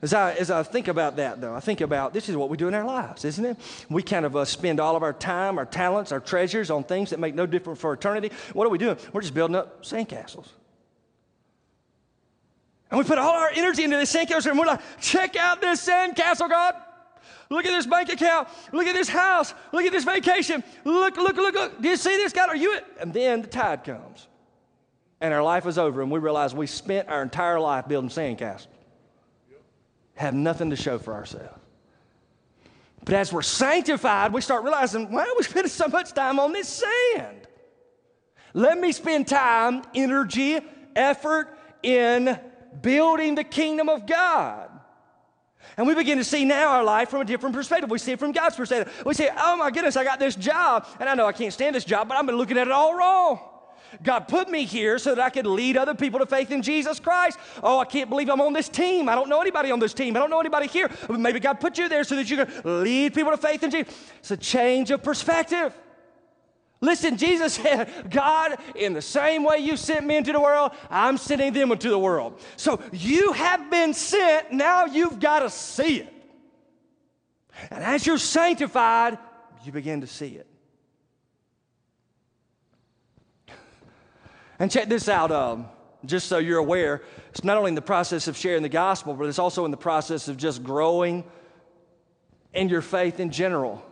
[0.00, 2.56] as I, as I think about that, though, I think about this is what we
[2.56, 3.56] do in our lives, isn't it?
[3.88, 7.10] We kind of uh, spend all of our time, our talents, our treasures on things
[7.10, 8.32] that make no difference for eternity.
[8.52, 8.96] What are we doing?
[9.12, 10.46] We're just building up sandcastles.
[12.92, 15.88] And we put all our energy into this sandcastle and we're like, check out this
[15.88, 16.74] sandcastle, God.
[17.48, 18.48] Look at this bank account.
[18.70, 19.54] Look at this house.
[19.72, 20.62] Look at this vacation.
[20.84, 21.80] Look, look, look, look.
[21.80, 22.50] Do you see this, God?
[22.50, 22.84] Are you it?
[23.00, 24.28] And then the tide comes.
[25.22, 28.66] And our life is over, and we realize we spent our entire life building sandcastles.
[30.16, 31.58] Have nothing to show for ourselves.
[33.06, 36.52] But as we're sanctified, we start realizing, why are we spending so much time on
[36.52, 37.46] this sand?
[38.52, 40.60] Let me spend time, energy,
[40.94, 42.38] effort in
[42.80, 44.70] building the kingdom of God.
[45.76, 47.90] And we begin to see now our life from a different perspective.
[47.90, 49.02] We see it from God's perspective.
[49.06, 51.74] We say, oh my goodness, I got this job, and I know I can't stand
[51.74, 53.40] this job, but I've been looking at it all wrong.
[54.02, 56.98] God put me here so that I could lead other people to faith in Jesus
[56.98, 57.38] Christ.
[57.62, 59.08] Oh, I can't believe I'm on this team.
[59.08, 60.16] I don't know anybody on this team.
[60.16, 60.90] I don't know anybody here.
[61.10, 63.94] Maybe God put you there so that you can lead people to faith in Jesus.
[64.18, 65.74] It's a change of perspective.
[66.82, 71.16] Listen, Jesus said, God, in the same way you sent me into the world, I'm
[71.16, 72.38] sending them into the world.
[72.56, 76.12] So you have been sent, now you've got to see it.
[77.70, 79.16] And as you're sanctified,
[79.64, 80.46] you begin to see it.
[84.58, 85.66] And check this out, um,
[86.04, 89.28] just so you're aware, it's not only in the process of sharing the gospel, but
[89.28, 91.24] it's also in the process of just growing
[92.52, 93.84] in your faith in general.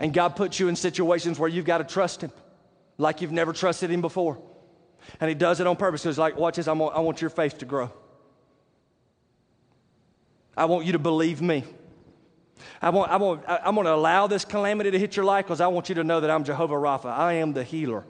[0.00, 2.32] And God puts you in situations where you've got to trust Him
[2.96, 4.40] like you've never trusted Him before.
[5.20, 7.28] And He does it on purpose because, like, watch this, I want, I want your
[7.28, 7.92] faith to grow.
[10.56, 11.64] I want you to believe me.
[12.80, 15.60] I want, I want, I'm going to allow this calamity to hit your life because
[15.60, 17.06] I want you to know that I'm Jehovah Rapha.
[17.06, 18.04] I am the healer,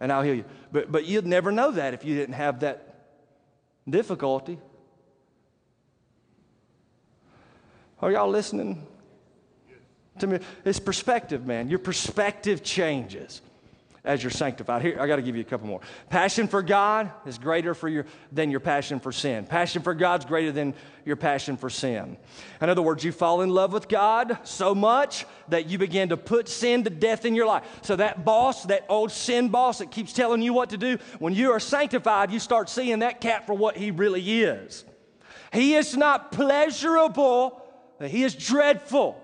[0.00, 0.44] and I'll heal you.
[0.70, 3.06] But, but you'd never know that if you didn't have that
[3.88, 4.58] difficulty.
[8.00, 8.86] Are y'all listening
[10.18, 10.38] to me?
[10.64, 11.68] It's perspective, man.
[11.68, 13.40] Your perspective changes
[14.04, 14.82] as you're sanctified.
[14.82, 15.80] Here, I got to give you a couple more.
[16.10, 19.44] Passion for God is greater for your, than your passion for sin.
[19.44, 22.16] Passion for God's greater than your passion for sin.
[22.60, 26.16] In other words, you fall in love with God so much that you begin to
[26.16, 27.64] put sin to death in your life.
[27.82, 31.32] So that boss, that old sin boss that keeps telling you what to do, when
[31.32, 34.84] you are sanctified, you start seeing that cat for what he really is.
[35.52, 37.62] He is not pleasurable,
[38.00, 39.21] he is dreadful.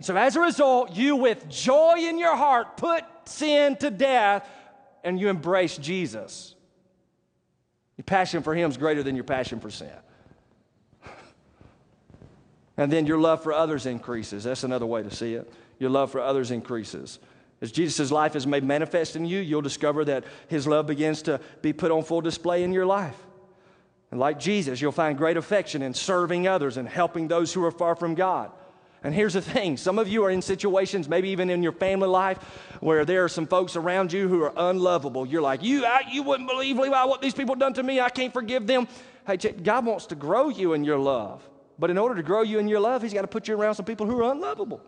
[0.00, 4.48] So as a result, you with joy in your heart put sin to death
[5.02, 6.54] and you embrace Jesus.
[7.96, 9.90] Your passion for Him is greater than your passion for sin.
[12.76, 14.44] And then your love for others increases.
[14.44, 15.52] That's another way to see it.
[15.80, 17.18] Your love for others increases.
[17.60, 21.40] As Jesus' life is made manifest in you, you'll discover that His love begins to
[21.60, 23.16] be put on full display in your life.
[24.12, 27.72] And like Jesus, you'll find great affection in serving others and helping those who are
[27.72, 28.52] far from God.
[29.04, 32.08] And here's the thing some of you are in situations, maybe even in your family
[32.08, 32.38] life,
[32.80, 35.26] where there are some folks around you who are unlovable.
[35.26, 38.00] You're like, you, I, you wouldn't believe, Levi, what these people done to me.
[38.00, 38.88] I can't forgive them.
[39.26, 41.48] Hey, God wants to grow you in your love.
[41.78, 43.76] But in order to grow you in your love, He's got to put you around
[43.76, 44.80] some people who are unlovable.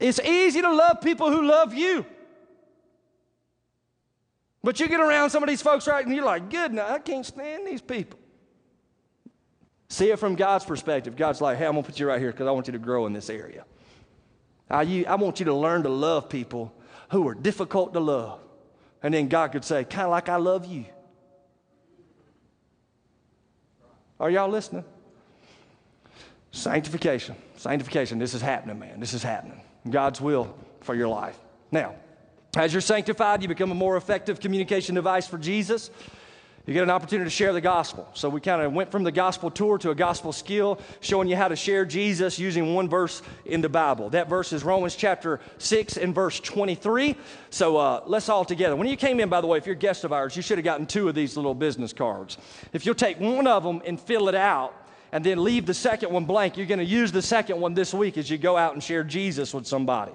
[0.00, 2.06] It's easy to love people who love you.
[4.62, 6.98] But you get around some of these folks, right, and you're like, good, now I
[6.98, 8.19] can't stand these people.
[9.90, 11.16] See it from God's perspective.
[11.16, 12.78] God's like, hey, I'm going to put you right here because I want you to
[12.78, 13.64] grow in this area.
[14.70, 16.72] I, you, I want you to learn to love people
[17.10, 18.38] who are difficult to love.
[19.02, 20.84] And then God could say, kind of like I love you.
[24.20, 24.84] Are y'all listening?
[26.52, 27.34] Sanctification.
[27.56, 28.20] Sanctification.
[28.20, 29.00] This is happening, man.
[29.00, 29.60] This is happening.
[29.88, 31.36] God's will for your life.
[31.72, 31.96] Now,
[32.54, 35.90] as you're sanctified, you become a more effective communication device for Jesus
[36.66, 38.06] you get an opportunity to share the gospel.
[38.14, 41.34] So we kind of went from the gospel tour to a gospel skill, showing you
[41.34, 44.10] how to share Jesus using one verse in the Bible.
[44.10, 47.16] That verse is Romans chapter 6 and verse 23.
[47.48, 48.76] So uh, let's all together.
[48.76, 50.58] When you came in, by the way, if you're a guest of ours, you should
[50.58, 52.36] have gotten two of these little business cards.
[52.72, 54.74] If you'll take one of them and fill it out,
[55.12, 57.92] and then leave the second one blank, you're going to use the second one this
[57.92, 60.12] week as you go out and share Jesus with somebody.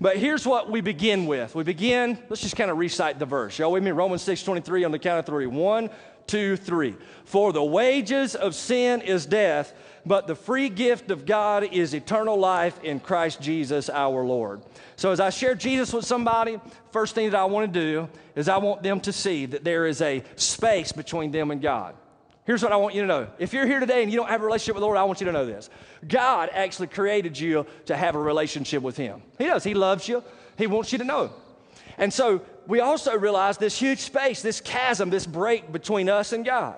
[0.00, 1.54] But here's what we begin with.
[1.54, 3.58] We begin, let's just kind of recite the verse.
[3.58, 3.90] Y'all with me?
[3.90, 5.46] Romans 6 23 on the count of three.
[5.46, 5.90] One,
[6.26, 6.96] two, three.
[7.24, 9.72] For the wages of sin is death,
[10.06, 14.62] but the free gift of God is eternal life in Christ Jesus our Lord.
[14.96, 18.48] So as I share Jesus with somebody, first thing that I want to do is
[18.48, 21.94] I want them to see that there is a space between them and God.
[22.44, 23.28] Here's what I want you to know.
[23.38, 25.20] If you're here today and you don't have a relationship with the Lord, I want
[25.20, 25.70] you to know this.
[26.06, 29.22] God actually created you to have a relationship with Him.
[29.38, 29.64] He does.
[29.64, 30.22] He loves you,
[30.58, 31.32] He wants you to know.
[31.96, 36.44] And so we also realize this huge space, this chasm, this break between us and
[36.44, 36.76] God.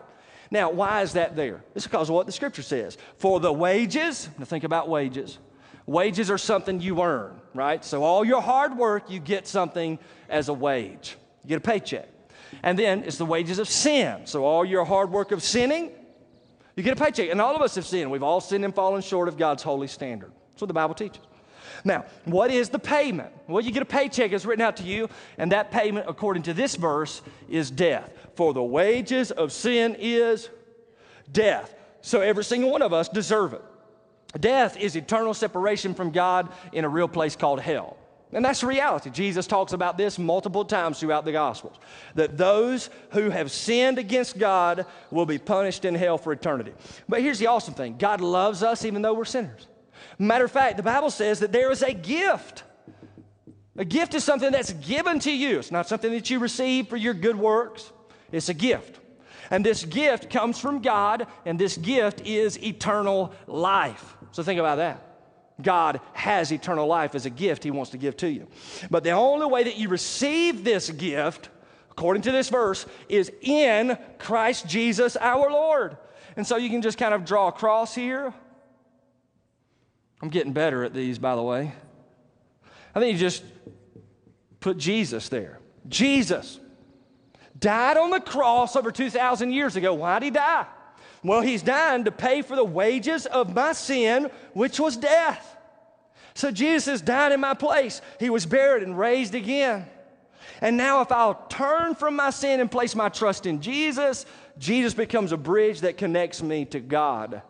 [0.50, 1.64] Now, why is that there?
[1.74, 2.96] It's because of what the scripture says.
[3.16, 5.38] For the wages, now think about wages.
[5.86, 7.84] Wages are something you earn, right?
[7.84, 9.98] So all your hard work, you get something
[10.28, 11.16] as a wage.
[11.42, 12.08] You get a paycheck.
[12.66, 14.26] And then it's the wages of sin.
[14.26, 15.92] So all your hard work of sinning,
[16.74, 17.30] you get a paycheck.
[17.30, 18.10] And all of us have sinned.
[18.10, 20.32] We've all sinned and fallen short of God's holy standard.
[20.50, 21.22] That's what the Bible teaches.
[21.84, 23.32] Now, what is the payment?
[23.46, 25.08] Well, you get a paycheck, it's written out to you,
[25.38, 28.10] and that payment, according to this verse, is death.
[28.34, 30.48] For the wages of sin is
[31.30, 31.72] death.
[32.00, 33.62] So every single one of us deserve it.
[34.40, 37.96] Death is eternal separation from God in a real place called hell.
[38.32, 39.10] And that's reality.
[39.10, 41.76] Jesus talks about this multiple times throughout the Gospels
[42.16, 46.72] that those who have sinned against God will be punished in hell for eternity.
[47.08, 49.68] But here's the awesome thing God loves us even though we're sinners.
[50.18, 52.64] Matter of fact, the Bible says that there is a gift.
[53.78, 56.96] A gift is something that's given to you, it's not something that you receive for
[56.96, 57.92] your good works,
[58.32, 58.98] it's a gift.
[59.50, 64.16] And this gift comes from God, and this gift is eternal life.
[64.32, 65.05] So think about that.
[65.60, 68.46] God has eternal life as a gift He wants to give to you.
[68.90, 71.48] But the only way that you receive this gift,
[71.90, 75.96] according to this verse, is in Christ Jesus our Lord.
[76.36, 78.34] And so you can just kind of draw a cross here.
[80.20, 81.72] I'm getting better at these, by the way.
[82.94, 83.42] I think you just
[84.60, 85.60] put Jesus there.
[85.88, 86.60] Jesus
[87.58, 89.94] died on the cross over 2,000 years ago.
[89.94, 90.66] Why did he die?
[91.26, 95.56] Well, he's dying to pay for the wages of my sin, which was death.
[96.34, 98.00] So Jesus died in my place.
[98.20, 99.86] He was buried and raised again.
[100.60, 104.24] And now, if I'll turn from my sin and place my trust in Jesus,
[104.58, 107.42] Jesus becomes a bridge that connects me to God.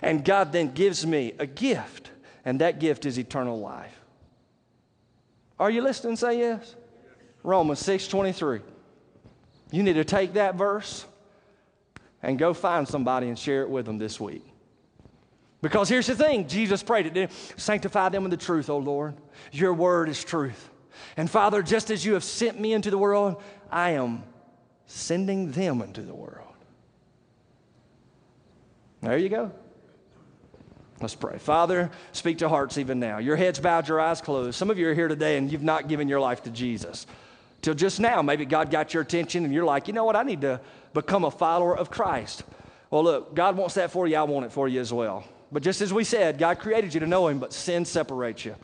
[0.00, 2.10] And God then gives me a gift,
[2.46, 4.00] and that gift is eternal life.
[5.60, 6.16] Are you listening?
[6.16, 6.76] Say yes.
[7.42, 8.60] Romans 6 23.
[9.70, 11.04] You need to take that verse
[12.22, 14.44] and go find somebody and share it with them this week.
[15.60, 17.30] Because here's the thing Jesus prayed it.
[17.56, 19.14] Sanctify them in the truth, O Lord.
[19.52, 20.70] Your word is truth.
[21.16, 24.24] And Father, just as you have sent me into the world, I am
[24.86, 26.48] sending them into the world.
[29.00, 29.52] There you go.
[31.00, 31.38] Let's pray.
[31.38, 33.18] Father, speak to hearts even now.
[33.18, 34.56] Your heads bowed, your eyes closed.
[34.56, 37.06] Some of you are here today and you've not given your life to Jesus.
[37.60, 40.22] Till just now, maybe God got your attention and you're like, you know what, I
[40.22, 40.60] need to
[40.94, 42.44] become a follower of Christ.
[42.90, 44.16] Well, look, God wants that for you.
[44.16, 45.24] I want it for you as well.
[45.50, 48.54] But just as we said, God created you to know Him, but sin separates you.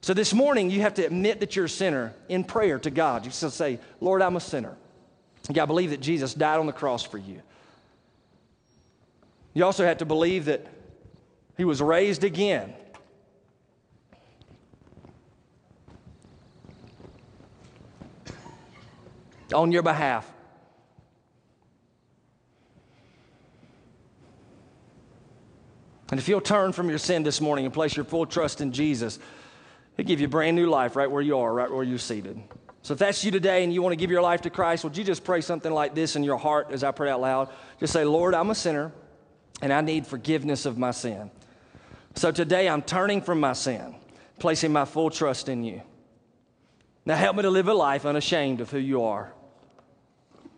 [0.00, 3.24] So this morning, you have to admit that you're a sinner in prayer to God.
[3.24, 4.76] You still say, Lord, I'm a sinner.
[5.48, 7.40] You got to believe that Jesus died on the cross for you.
[9.54, 10.66] You also have to believe that
[11.56, 12.74] He was raised again.
[19.54, 20.33] On your behalf.
[26.14, 28.70] And if you'll turn from your sin this morning and place your full trust in
[28.70, 29.18] Jesus,
[29.96, 32.40] He'll give you brand new life right where you are, right where you're seated.
[32.82, 34.96] So if that's you today and you want to give your life to Christ, would
[34.96, 37.48] you just pray something like this in your heart as I pray out loud?
[37.80, 38.92] Just say, Lord, I'm a sinner
[39.60, 41.32] and I need forgiveness of my sin.
[42.14, 43.96] So today I'm turning from my sin,
[44.38, 45.82] placing my full trust in you.
[47.04, 49.32] Now help me to live a life unashamed of who you are.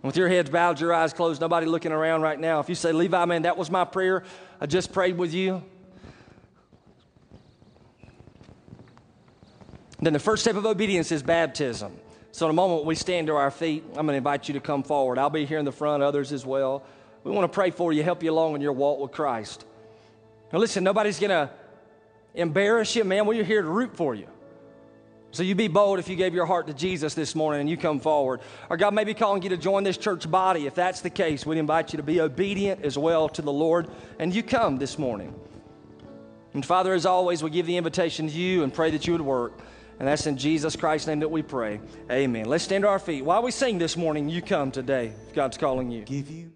[0.07, 2.61] With your heads bowed, your eyes closed, nobody looking around right now.
[2.61, 4.23] If you say, Levi, man, that was my prayer,
[4.61, 5.65] I just prayed with you.
[10.01, 11.93] Then the first step of obedience is baptism.
[12.31, 14.61] So in a moment we stand to our feet, I'm going to invite you to
[14.61, 15.19] come forward.
[15.19, 16.85] I'll be here in the front, others as well.
[17.25, 19.65] We want to pray for you, help you along in your walk with Christ.
[20.53, 21.51] Now listen, nobody's going to
[22.33, 23.27] embarrass you, man.
[23.27, 24.29] We're here to root for you.
[25.33, 27.77] So you be bold if you gave your heart to Jesus this morning and you
[27.77, 28.41] come forward.
[28.71, 30.67] Or God may be calling you to join this church body.
[30.67, 33.89] If that's the case, we'd invite you to be obedient as well to the Lord
[34.19, 35.35] and you come this morning.
[36.55, 39.21] And Father, as always, we give the invitation to you and pray that you would
[39.21, 39.61] work.
[39.99, 41.81] And that's in Jesus Christ's name that we pray.
[42.11, 42.47] Amen.
[42.47, 43.25] Let's stand to our feet.
[43.25, 45.13] While we sing this morning, you come today.
[45.35, 46.03] God's calling you.
[46.05, 46.53] Give you